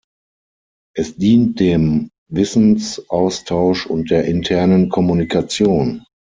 Es 0.95 1.15
dient 1.17 1.59
dem 1.59 2.09
Wissensaustausch 2.27 3.85
und 3.85 4.09
der 4.09 4.25
internen 4.25 4.89
Kommunikation. 4.89 6.03